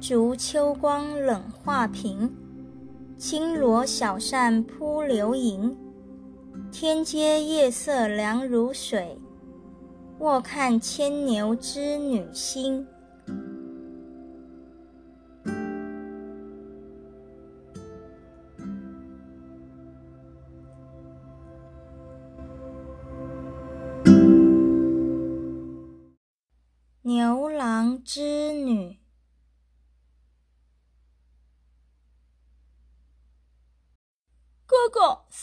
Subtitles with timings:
[0.00, 2.34] 竹秋光冷画屏，
[3.18, 5.76] 轻罗小扇扑流萤。
[6.72, 9.18] 天阶夜色凉如水，
[10.18, 12.86] 卧看牵牛织女星。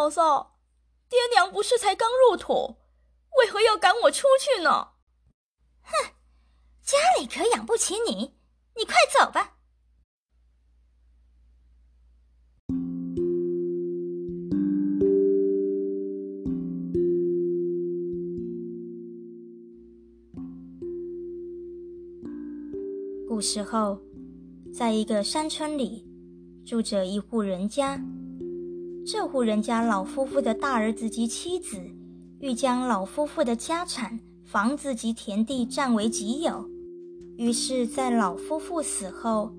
[0.00, 0.56] 嫂嫂，
[1.10, 2.78] 爹娘不是才刚入土，
[3.36, 4.92] 为何要赶我出去呢？
[5.82, 6.12] 哼，
[6.80, 8.34] 家里可养不起你，
[8.76, 9.58] 你快走吧。
[23.28, 24.00] 古时候，
[24.72, 26.08] 在一个山村里，
[26.64, 28.02] 住着一户人家。
[29.06, 31.80] 这户人家老夫妇的大儿子及妻子，
[32.38, 36.68] 欲将老夫妇的家产、房子及田地占为己有。
[37.36, 39.52] 于是，在老夫妇死后，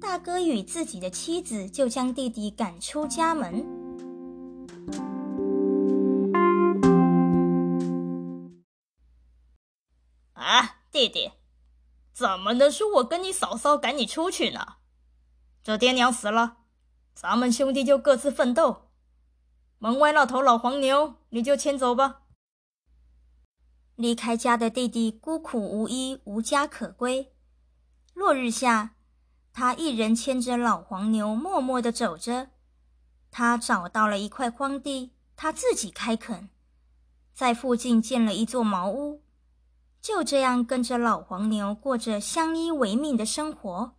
[0.00, 3.66] 大哥与自己的妻子就将弟弟赶出家门。
[10.32, 11.32] 啊，弟弟，
[12.14, 14.60] 怎么能是我跟你嫂嫂赶你出去呢？
[15.62, 16.58] 这爹娘死了。
[17.16, 18.90] 咱们兄弟就各自奋斗。
[19.78, 22.20] 门外那头老黄牛，你就牵走吧。
[23.94, 27.32] 离开家的弟弟孤苦无依，无家可归。
[28.12, 28.96] 落日下，
[29.54, 32.50] 他一人牵着老黄牛，默默地走着。
[33.30, 36.50] 他找到了一块荒地，他自己开垦，
[37.32, 39.22] 在附近建了一座茅屋，
[40.02, 43.95] 就这样跟着老黄牛过着相依为命的生活。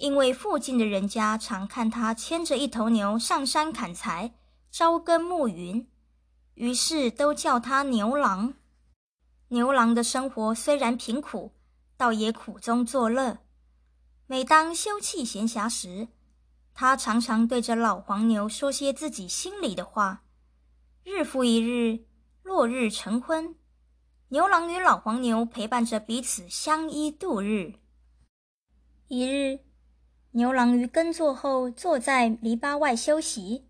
[0.00, 4.32] 因为附近的人家常看他牵着一头牛上山砍柴、
[4.70, 5.86] 朝耕暮耘，
[6.54, 8.54] 于是都叫他牛郎。
[9.48, 11.52] 牛郎的生活虽然贫苦，
[11.98, 13.40] 倒也苦中作乐。
[14.26, 16.08] 每当休憩闲暇时，
[16.72, 20.22] 他常常对着老黄牛说些自己心里的话。
[21.04, 22.06] 日复一日，
[22.42, 23.54] 落日成昏，
[24.28, 27.74] 牛郎与老黄牛陪伴着彼此相依度日。
[29.08, 29.60] 一日。
[30.32, 33.66] 牛郎于耕作后坐在篱笆外休息，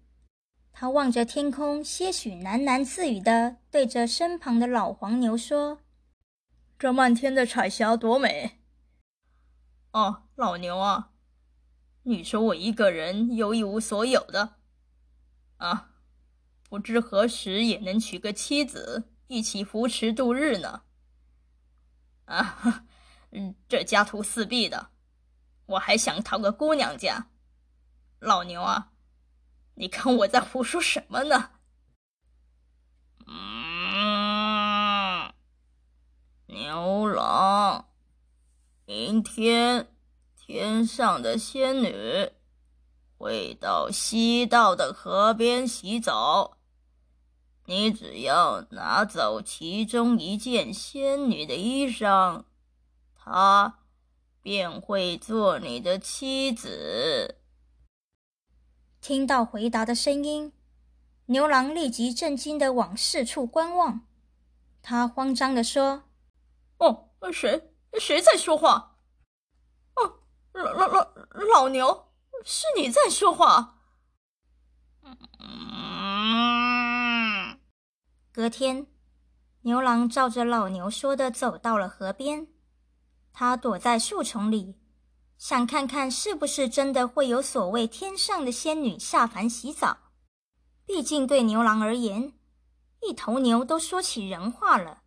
[0.72, 5.81] 他望着天空，些许喃喃自语的对着身旁的老黄牛说
[6.78, 8.60] ：“这漫天的彩霞多美！
[9.93, 11.12] 哦，老牛啊，
[12.03, 14.56] 你说我一个人又一无所有的，
[15.56, 15.92] 啊，
[16.69, 20.82] 不知何时也能娶个妻子，一起扶持度日呢？
[22.27, 22.84] 啊，
[23.31, 24.91] 嗯， 这家徒四壁的。”
[25.70, 27.28] 我还想讨个姑娘家，
[28.19, 28.91] 老牛啊，
[29.75, 31.50] 你看我在胡说什么呢？
[33.28, 35.32] 嗯，
[36.47, 37.86] 牛郎，
[38.84, 39.86] 明天
[40.36, 42.32] 天上的仙女
[43.16, 46.56] 会到西道的河边洗澡，
[47.66, 52.42] 你只要拿走其中一件仙女的衣裳，
[53.14, 53.76] 她。
[54.42, 57.36] 便会做你的妻子。
[59.00, 60.52] 听到回答的声音，
[61.26, 64.06] 牛郎立即震惊的往四处观望。
[64.82, 66.04] 他慌张的说
[66.78, 68.98] ：“哦，谁谁在说话？
[69.96, 70.20] 哦，
[70.52, 71.10] 老老老
[71.54, 72.12] 老牛，
[72.44, 73.76] 是你在说话。”
[78.32, 78.86] 隔天，
[79.62, 82.46] 牛郎照着老牛说的走到了河边。
[83.32, 84.76] 他躲在树丛里，
[85.38, 89.97] 想看看是不是真的会有所谓天上的仙女下凡洗澡。
[90.84, 92.32] 毕竟对牛郎而言，
[93.00, 95.03] 一头牛都说起人话了，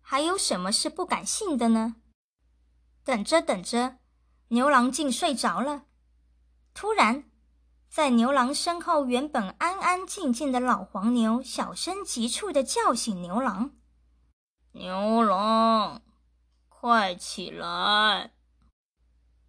[0.00, 1.96] 还有什么是不敢信的呢？
[3.02, 3.96] 等着等着，
[4.48, 5.84] 牛郎竟睡着了。
[6.74, 7.24] 突然，
[7.88, 13.70] 在牛郎身后，原本安安静静的老黄牛小声急促地叫醒牛郎
[14.72, 15.32] ：“牛郎！”
[16.78, 18.32] 快起来！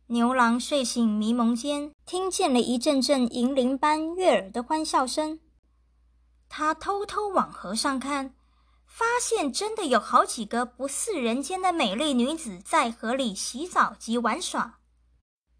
[0.07, 5.41] 牛郎睡醒，迷蒙间听见了一阵阵银铃般悦耳的欢笑声。
[6.47, 8.33] 他偷偷往河上看，
[8.85, 14.79] 发现真的有好几个不似人间的美丽女子在河里洗澡及玩耍。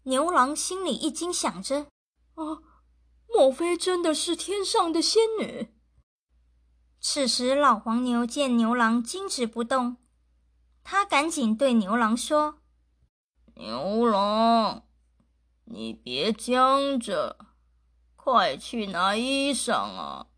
[0.04, 1.88] 牛郎心里一惊，想着
[2.34, 2.58] ：“啊，
[3.28, 5.68] 莫非真的是天上的仙女？”
[6.98, 9.98] 此时，老黄牛见牛郎静止不动。
[10.90, 12.60] 他赶紧对牛郎说
[13.56, 14.84] ：“牛郎，
[15.64, 17.36] 你别僵着，
[18.16, 20.28] 快去拿衣裳啊！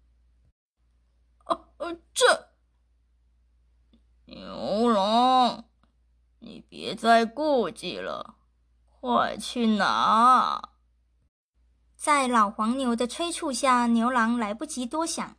[1.44, 2.48] 哦，这
[4.24, 5.66] 牛郎，
[6.40, 8.34] 你别再顾忌了，
[8.88, 10.70] 快去拿！
[11.94, 15.36] 在老黄牛的催促下，牛郎来不及多想，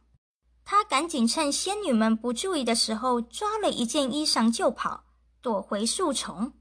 [0.64, 5.06] 他赶紧趁仙女们不注意的时候，抓了一件衣裳就跑，
[5.42, 6.54] 躲回树丛。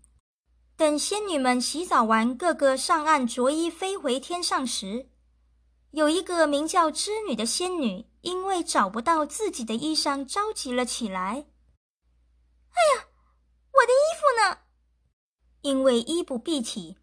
[0.77, 5.11] 等仙女们洗澡完，个个上岸着衣飞回天上时，
[5.91, 11.47] 有一个名叫织女的仙女，因为找不到自己的衣裳，着急了起来。
[12.71, 13.07] 哎呀，
[13.73, 14.59] 我的衣服呢？
[15.61, 16.97] 因为衣不蔽体，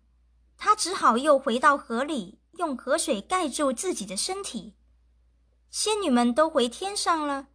[0.57, 4.73] 她只好又回到河里，用河水盖住自己的身体。
[5.69, 7.47] 仙女们都回天上了，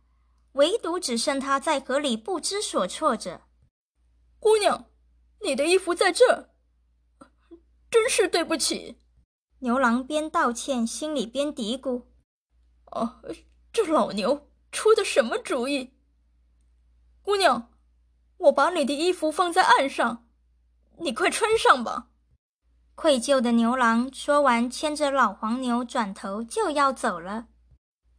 [0.53, 3.43] 唯独只剩她在河里不知所措着。
[4.39, 4.87] 姑娘。
[5.45, 6.51] 你的衣服在这儿，
[7.91, 9.01] 真是对不起。
[9.59, 12.05] 牛郎边道歉，心里边嘀咕
[12.93, 13.21] ：“哦，
[13.73, 15.95] 这老牛出的什么主意？”
[17.23, 17.73] 姑娘，
[18.37, 20.29] 我把你的衣服放在岸上，
[20.99, 22.11] 你快穿上吧。
[22.95, 27.49] 愧疚的牛郎说完，牵着老黄牛转头就要走了，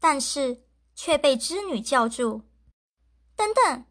[0.04, 2.42] 但是却被织女叫住
[3.38, 3.86] ：“等等！”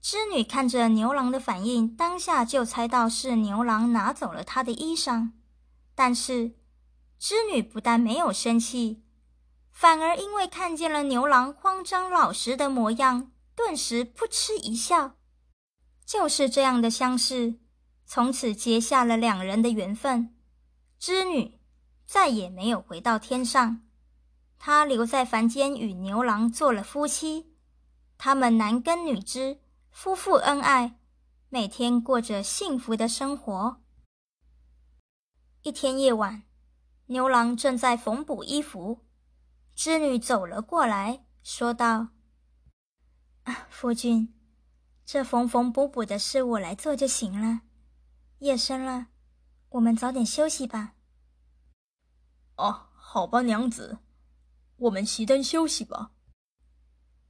[0.00, 5.32] 织女看着牛郎的反应，当下就猜到是牛郎拿走了她的衣裳。
[5.96, 6.52] 但是，
[7.18, 9.02] 织女不但没有生气，
[9.72, 15.16] 反而因为看见了牛郎慌张老实的模样，顿时扑哧一笑。
[16.06, 17.58] 就是这样的相识，
[18.06, 20.36] 从此结下了两人的缘分。
[21.00, 21.58] 织女
[22.06, 23.82] 再也没有回到天上，
[24.60, 27.52] 他留在凡间与牛郎做了夫妻。
[28.16, 29.58] 他们男耕女织。
[29.90, 31.00] 夫妇恩爱，
[31.48, 33.82] 每天过着幸福的生活。
[35.62, 36.44] 一天夜晚，
[37.06, 39.04] 牛郎正在缝补衣服，
[39.74, 42.10] 织女走了过来，说道：“，
[43.68, 44.32] 夫君，
[45.04, 47.62] 这缝缝补补的事我来做就行了。
[48.38, 49.08] 夜深了，
[49.70, 50.94] 我们早点休息吧。
[52.56, 53.98] ”“哦，好吧，娘子，
[54.80, 56.10] 我们熄灯休息吧。”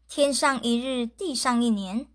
[0.09, 2.09] 天上一日，地上一年。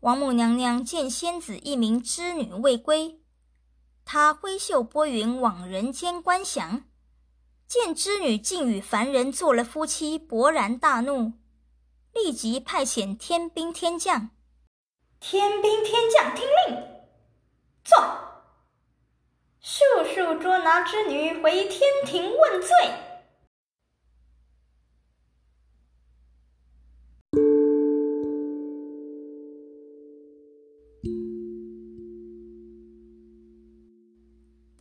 [0.00, 3.20] 王母娘娘见仙子一名织女未归，
[4.04, 6.84] 她挥袖拨云往人间观想，
[7.66, 11.32] 见织女竟与凡人做了夫妻，勃然大怒，
[12.12, 14.30] 立即派遣天兵天将。
[15.18, 16.84] 天兵天将听令，
[17.82, 17.98] 坐！
[19.60, 19.82] 速
[20.14, 22.68] 速捉拿织女回天庭问罪。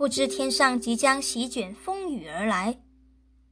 [0.06, 2.80] 不知天上即将席卷风雨而来，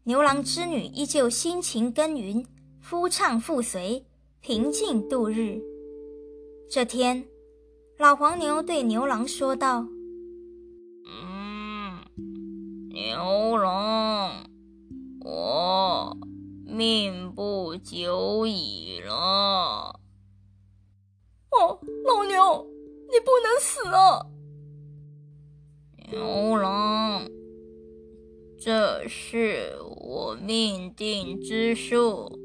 [0.03, 2.45] 牛郎织女依旧辛勤耕耘，
[2.79, 4.05] 夫唱妇随，
[4.39, 5.59] 平静度日。
[6.69, 7.25] 这天，
[7.97, 9.83] 老黄牛对牛郎说道
[11.09, 11.97] ：“嗯，
[12.91, 14.45] 牛郎，
[15.21, 16.15] 我
[16.67, 19.99] 命不久矣了。
[21.49, 22.67] 哦，老牛，
[23.11, 24.27] 你不能死啊！”
[26.11, 27.27] 牛郎，
[28.59, 32.39] 这是我命定之数。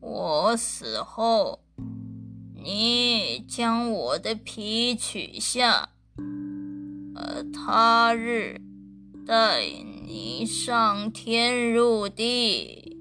[0.00, 1.60] 我死后，
[2.54, 5.90] 你将我的皮取下，
[7.14, 8.60] 呃，他日
[9.26, 9.62] 带
[10.06, 12.97] 你上天入地。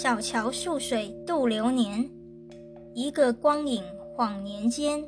[0.00, 2.08] 小桥数水渡流年，
[2.94, 3.82] 一个光影
[4.14, 5.04] 晃年间。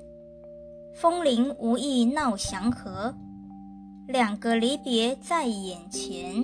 [0.97, 3.15] 风铃无意闹祥和，
[4.09, 6.43] 两个离别在眼前。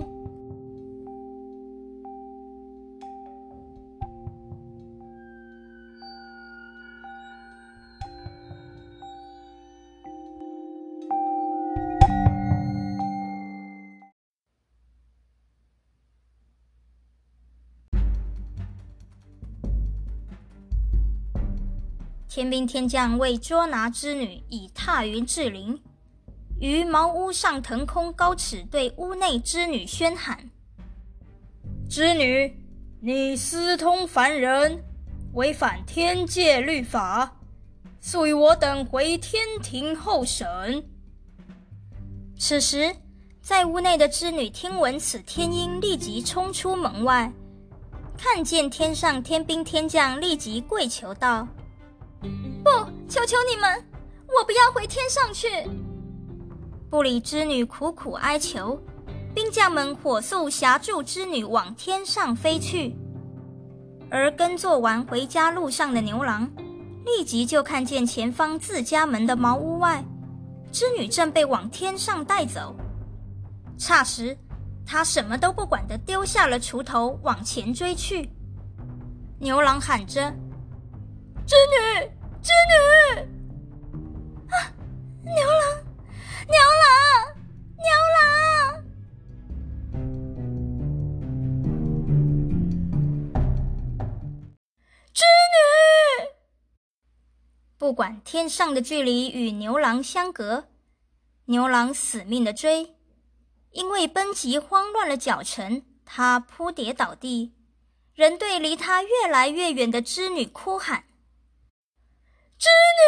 [22.36, 25.80] 天兵天将为捉拿织女，已踏云至灵，
[26.60, 30.50] 于茅屋上腾空高尺，对屋内织女宣喊
[31.88, 32.54] ：“织女，
[33.00, 34.84] 你私通凡人，
[35.32, 37.38] 违反天界律法，
[38.02, 40.84] 速与我等回天庭候审。
[42.38, 42.94] 此时，
[43.40, 47.32] 在屋内的织女听闻此天音，立即冲出门外，
[48.14, 51.48] 看见天上天兵天将，立即跪求道
[52.64, 52.70] ：“不，
[53.08, 53.84] 求求你们，
[54.28, 55.48] 我不要回天上去！”
[56.90, 58.80] 不理织女苦苦哀求，
[59.34, 62.96] 兵将们火速挟住织女往天上飞去。
[64.08, 66.48] 而耕作完回家路上的牛郎，
[67.04, 70.04] 立即就看见前方自家门的茅屋外，
[70.70, 72.74] 织女正被往天上带走。
[73.76, 74.38] 霎时，
[74.86, 78.30] 他什么都不管的丢下了锄头，往前追去。
[79.40, 80.32] 牛郎喊着
[81.46, 82.10] ：“织女，
[82.42, 82.74] 织女！”
[84.50, 84.54] 啊，
[85.22, 85.62] 牛郎，
[86.48, 86.90] 牛郎，
[87.76, 88.84] 牛郎！
[95.12, 95.22] 织
[95.54, 96.28] 女！
[97.78, 100.66] 不管天上的距离与牛郎相隔，
[101.44, 102.96] 牛郎死命的追。
[103.70, 107.52] 因为奔急慌乱了脚程，他扑跌倒地，
[108.14, 111.04] 仍对离他越来越远的织女哭喊
[112.58, 113.02] ：“织女！”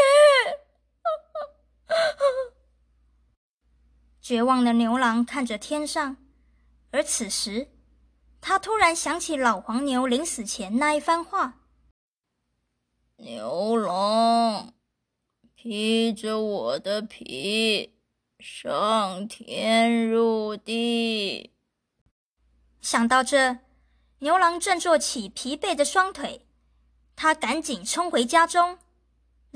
[4.20, 6.18] 绝望的牛郎看着天上，
[6.90, 7.70] 而此时，
[8.40, 11.60] 他突然想起老黄牛临死前那一番话
[13.16, 14.74] ：“牛郎，
[15.54, 17.96] 披着我的皮。”
[18.38, 21.52] 上天入地。
[22.80, 23.58] 想到这，
[24.20, 26.46] 牛郎振作起疲惫的双腿，
[27.16, 28.78] 他赶紧冲回家中，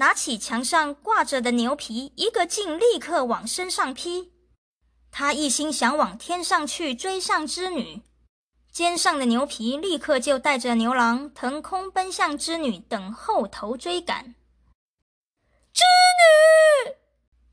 [0.02, 4.32] 拿起墙上挂着的牛皮，一个劲立刻往身上披。
[5.12, 8.02] 他一心想往天上去追上织女，
[8.72, 14.34] 肩上的牛皮立刻就带着牛郎腾空奔向织女，等后头追赶。
[15.72, 15.84] 织
[16.18, 16.96] 女。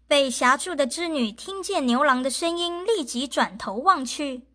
[0.07, 4.47] 被挟住的织女听见牛郎的声音，立即转头望去，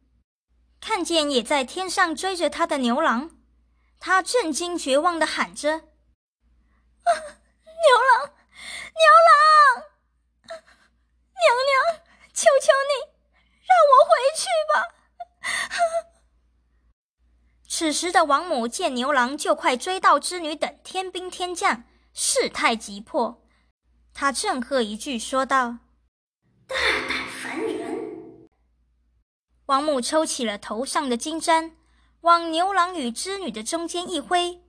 [0.80, 3.30] 看见也在天上追着她的牛郎，
[4.00, 5.82] 她震惊绝望的喊着
[7.84, 8.32] ：“牛郎，
[8.94, 9.32] 牛郎，
[10.48, 11.72] 娘娘，
[12.32, 12.92] 求求你，
[13.64, 14.74] 让我回去吧！”
[17.68, 23.42] 此时的王母见牛郎就快追到织女等天兵天将，事态急迫。
[24.14, 25.78] 他正喝一句，说道
[26.68, 26.76] ：“大
[27.08, 28.48] 胆凡人！”
[29.66, 31.76] 王母抽起了头上的金簪，
[32.20, 34.62] 往牛郎与织女的中间一挥，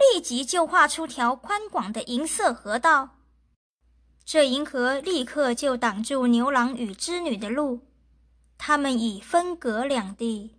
[0.00, 3.10] 立即就画出条宽广的银色河道。
[4.24, 7.80] 这银河立刻就挡住牛郎与织女的路，
[8.56, 10.56] 他们已分隔两地。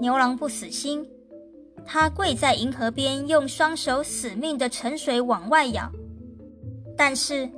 [0.00, 1.06] 牛郎不死心。
[1.84, 5.90] 他跪在银河边，用双手死命的盛水往外舀，
[6.96, 7.50] 但是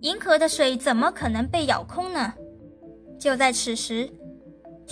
[0.00, 2.34] 银河的水怎么可能被舀空呢？
[3.18, 4.10] 就在此时，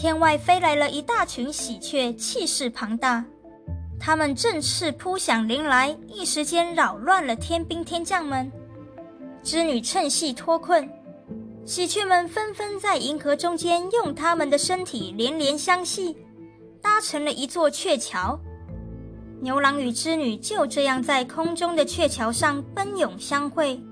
[0.00, 3.25] 天外飞来了一大群喜鹊，气势庞大，
[3.99, 8.49] 它们振翅扑向林来，一时间扰乱了天兵天将们。
[9.43, 10.88] 织女趁隙脱困，
[11.64, 16.17] 喜鹊们纷纷在银河中间用它们的身体连连相系，
[16.81, 18.38] 搭成了一座鹊桥。
[19.40, 23.83] 牛郎与织女就这样在空中的鹊桥上奔涌相会。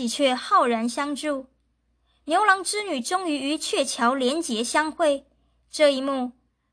[0.00, 1.44] 喜鹊浩然相助，
[2.24, 5.26] 牛郎织女终于与鹊桥连结相会。
[5.70, 6.32] 这一幕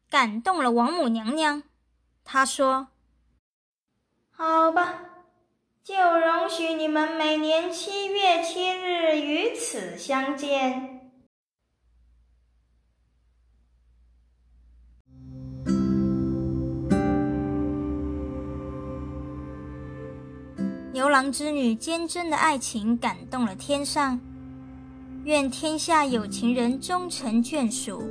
[0.09, 1.63] 感动了王母娘娘，
[2.23, 2.87] 她说
[4.31, 5.03] ：“好吧。”
[5.83, 10.96] 就容许你们每年七月七日与此相见。
[20.97, 24.19] 牛郎织女坚贞的爱情感动了天上，
[25.25, 28.01] 愿天下有情人终成眷属。